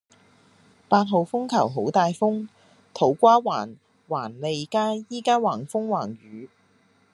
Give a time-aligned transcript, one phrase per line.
[0.89, 2.47] 八號風球好大風，
[2.91, 3.75] 土瓜灣
[4.09, 6.49] 環利街依家橫風橫雨